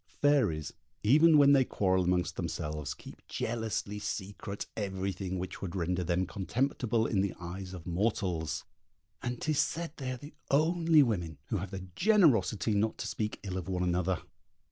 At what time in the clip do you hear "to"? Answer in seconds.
12.97-13.05